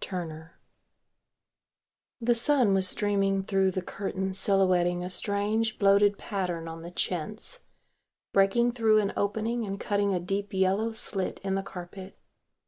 [0.00, 0.50] TURNER_]
[2.20, 7.60] The sun was streaming through the curtains silhouetting a strange bloated pattern on the chintz,
[8.32, 12.16] breaking through an opening and cutting a deep yellow slit in the carpet.